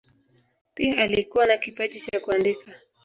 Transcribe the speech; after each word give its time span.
Pia 0.73 0.97
alikuwa 0.97 1.45
na 1.45 1.57
kipaji 1.57 1.99
cha 1.99 2.19
kuandika. 2.19 2.71